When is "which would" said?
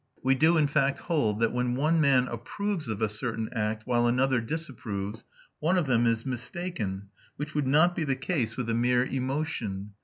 7.35-7.67